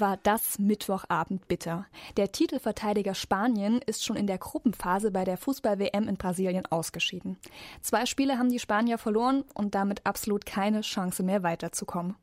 war 0.00 0.18
das 0.22 0.58
Mittwochabend 0.58 1.48
bitter. 1.48 1.86
Der 2.16 2.32
Titelverteidiger 2.32 3.14
Spanien 3.14 3.80
ist 3.86 4.04
schon 4.04 4.16
in 4.16 4.26
der 4.26 4.38
Gruppenphase 4.38 5.10
bei 5.10 5.24
der 5.24 5.36
Fußball-WM 5.36 6.08
in 6.08 6.16
Brasilien 6.16 6.66
ausgeschieden. 6.66 7.38
Zwei 7.80 8.06
Spiele 8.06 8.38
haben 8.38 8.48
die 8.48 8.58
Spanier 8.58 8.98
verloren 8.98 9.44
und 9.54 9.74
damit 9.74 10.04
absolut 10.04 10.46
keine 10.46 10.82
Chance 10.82 11.22
mehr 11.22 11.42
weiterzukommen. 11.42 12.16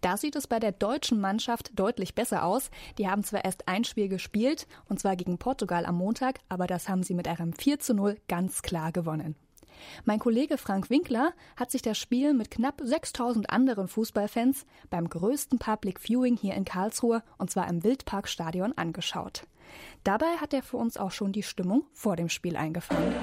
Da 0.00 0.16
sieht 0.16 0.34
es 0.34 0.48
bei 0.48 0.58
der 0.58 0.72
deutschen 0.72 1.20
Mannschaft 1.20 1.78
deutlich 1.78 2.14
besser 2.14 2.44
aus. 2.44 2.70
Die 2.98 3.08
haben 3.08 3.22
zwar 3.22 3.44
erst 3.44 3.68
ein 3.68 3.84
Spiel 3.84 4.08
gespielt, 4.08 4.66
und 4.88 4.98
zwar 4.98 5.14
gegen 5.16 5.38
Portugal 5.38 5.86
am 5.86 5.96
Montag, 5.96 6.40
aber 6.48 6.66
das 6.66 6.88
haben 6.88 7.04
sie 7.04 7.14
mit 7.14 7.28
einem 7.28 7.52
4 7.52 7.78
zu 7.78 7.94
0 7.94 8.16
ganz 8.28 8.62
klar 8.62 8.90
gewonnen. 8.90 9.36
Mein 10.04 10.18
Kollege 10.18 10.58
Frank 10.58 10.90
Winkler 10.90 11.32
hat 11.56 11.70
sich 11.70 11.82
das 11.82 11.98
Spiel 11.98 12.34
mit 12.34 12.50
knapp 12.50 12.80
6000 12.82 13.50
anderen 13.50 13.88
Fußballfans 13.88 14.66
beim 14.90 15.08
größten 15.08 15.58
Public 15.58 16.00
Viewing 16.00 16.36
hier 16.36 16.54
in 16.54 16.64
Karlsruhe, 16.64 17.22
und 17.38 17.50
zwar 17.50 17.68
im 17.68 17.84
Wildparkstadion, 17.84 18.76
angeschaut. 18.76 19.44
Dabei 20.04 20.36
hat 20.40 20.52
er 20.52 20.62
für 20.62 20.76
uns 20.76 20.96
auch 20.96 21.12
schon 21.12 21.32
die 21.32 21.42
Stimmung 21.42 21.84
vor 21.92 22.16
dem 22.16 22.28
Spiel 22.28 22.56
eingefangen. 22.56 23.14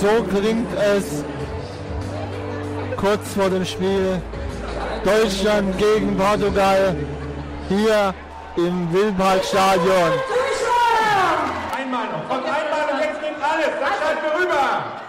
So 0.00 0.22
klingt 0.24 0.68
es 0.78 1.24
kurz 2.96 3.32
vor 3.34 3.48
dem 3.48 3.64
Spiel 3.64 4.20
Deutschland 5.04 5.78
gegen 5.78 6.16
Portugal 6.16 6.94
hier 7.68 8.14
im 8.56 8.92
Wildparkstadion. 8.92 10.12
Einmal 11.78 12.06
noch, 12.08 12.28
kommt 12.28 12.44
einmal 12.44 12.92
und 12.92 13.00
jetzt 13.00 13.20
geht 13.20 13.36
alles, 13.40 13.72
dann 13.80 13.94
schalten 13.98 14.22
wir 14.22 14.40
rüber. 14.42 15.05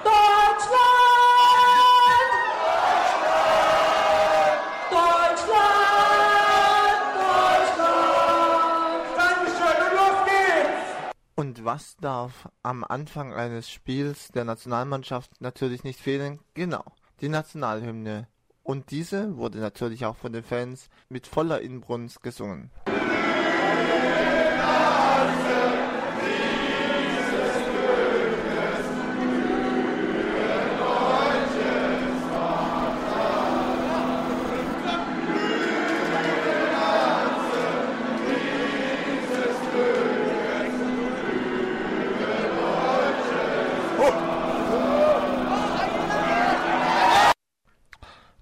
Und 11.48 11.64
was 11.64 11.96
darf 11.96 12.50
am 12.62 12.84
Anfang 12.84 13.34
eines 13.34 13.70
Spiels 13.70 14.34
der 14.34 14.44
Nationalmannschaft 14.44 15.40
natürlich 15.40 15.86
nicht 15.86 16.02
fehlen? 16.02 16.42
Genau, 16.56 16.84
die 17.22 17.30
Nationalhymne. 17.30 18.28
Und 18.64 18.92
diese 18.92 19.38
wurde 19.38 19.60
natürlich 19.60 20.06
auch 20.06 20.18
von 20.18 20.34
den 20.34 20.44
Fans 20.44 20.90
mit 21.08 21.26
voller 21.26 21.62
Inbrunst 21.62 22.22
gesungen. 22.22 22.70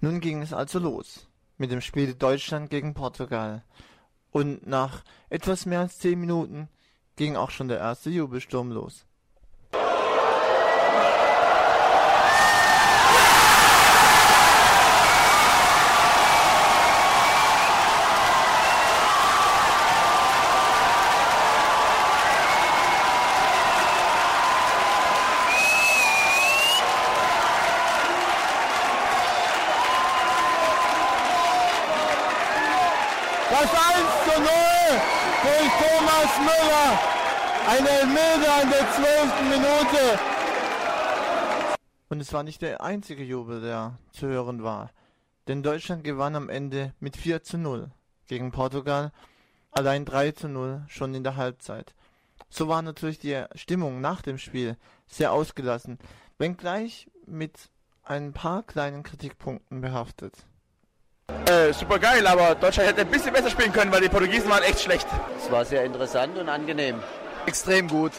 Nun 0.05 0.19
ging 0.19 0.43
es 0.43 0.53
also 0.53 0.77
los 0.77 1.27
mit 1.57 1.71
dem 1.71 1.81
Spiel 1.81 2.13
Deutschland 2.13 2.69
gegen 2.69 2.93
Portugal. 2.93 3.63
Und 4.29 4.67
nach 4.67 5.03
etwas 5.31 5.65
mehr 5.65 5.79
als 5.79 5.97
zehn 5.97 6.19
Minuten 6.19 6.69
ging 7.15 7.35
auch 7.35 7.49
schon 7.49 7.69
der 7.69 7.79
erste 7.79 8.11
Jubelsturm 8.11 8.69
los. 8.69 9.07
Das 33.57 33.71
1 33.71 33.71
zu 34.25 34.41
0 34.41 34.49
durch 35.43 35.71
Thomas 35.79 36.39
Müller. 36.39 36.99
Ein 37.69 37.85
Elfmeter 37.85 38.63
in 38.63 38.69
der 38.69 38.91
12. 38.91 39.41
Minute. 39.43 40.19
Und 42.09 42.19
es 42.19 42.33
war 42.33 42.43
nicht 42.43 42.61
der 42.61 42.83
einzige 42.83 43.23
Jubel, 43.23 43.61
der 43.61 43.97
zu 44.11 44.27
hören 44.27 44.61
war. 44.61 44.91
Denn 45.47 45.63
Deutschland 45.63 46.03
gewann 46.03 46.35
am 46.35 46.49
Ende 46.49 46.93
mit 46.99 47.15
4 47.15 47.43
zu 47.43 47.57
0 47.57 47.91
gegen 48.27 48.51
Portugal. 48.51 49.13
Allein 49.71 50.03
3 50.03 50.31
zu 50.31 50.49
0 50.49 50.83
schon 50.89 51.15
in 51.15 51.23
der 51.23 51.37
Halbzeit. 51.37 51.95
So 52.49 52.67
war 52.67 52.81
natürlich 52.81 53.19
die 53.19 53.41
Stimmung 53.55 54.01
nach 54.01 54.21
dem 54.21 54.37
Spiel 54.37 54.75
sehr 55.07 55.31
ausgelassen, 55.31 55.97
wenngleich 56.37 57.09
mit 57.25 57.69
ein 58.03 58.33
paar 58.33 58.63
kleinen 58.63 59.03
Kritikpunkten 59.03 59.79
behaftet. 59.79 60.45
Äh, 61.65 61.73
super 61.73 61.97
geil, 61.97 62.25
aber 62.27 62.53
Deutschland 62.55 62.89
hätte 62.89 63.01
ein 63.01 63.07
bisschen 63.07 63.33
besser 63.33 63.49
spielen 63.49 63.73
können, 63.73 63.91
weil 63.91 64.01
die 64.01 64.09
Portugiesen 64.09 64.49
waren 64.49 64.61
echt 64.63 64.81
schlecht. 64.81 65.07
Es 65.37 65.49
war 65.51 65.65
sehr 65.65 65.83
interessant 65.83 66.37
und 66.37 66.47
angenehm. 66.47 67.01
Extrem 67.47 67.87
gut. 67.87 68.11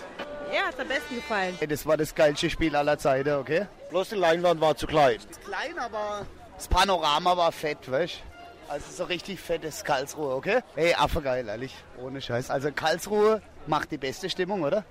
Ja, 0.53 0.67
hat 0.69 0.81
am 0.81 0.89
besten 0.89 1.17
gefallen. 1.17 1.56
Das 1.69 1.87
war 1.87 1.97
das 1.97 2.15
geilste 2.15 2.51
Spiel 2.51 2.75
aller 2.75 2.99
Zeiten, 2.99 3.35
okay? 3.35 3.67
Bloß 3.91 4.09
die 4.11 4.15
Leinwand 4.17 4.61
war 4.61 4.77
zu 4.77 4.87
klein. 4.87 5.19
Klein, 5.45 5.79
aber 5.79 6.27
das 6.56 6.67
Panorama 6.67 7.37
war 7.37 7.53
fett, 7.53 7.91
weißt 7.91 8.23
Also 8.69 8.85
so 8.91 9.05
richtig 9.05 9.41
fettes 9.41 9.85
Karlsruhe, 9.85 10.35
okay? 10.35 10.61
Ey, 10.75 10.95
Affe 10.95 11.23
geil, 11.23 11.47
ehrlich. 11.49 11.75
Ohne 12.03 12.21
Scheiß. 12.21 12.51
Also 12.51 12.73
Karlsruhe 12.73 13.43
macht 13.69 13.93
die 13.93 13.99
beste 13.99 14.29
Stimmung, 14.29 14.62
oder? 14.62 14.85